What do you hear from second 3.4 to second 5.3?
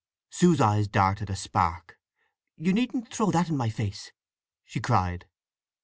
in my face!" she cried.